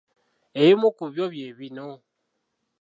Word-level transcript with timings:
Ebimu 0.61 0.87
ku 0.97 1.03
byo 1.11 1.25
bye 1.33 1.47
bino. 1.57 1.89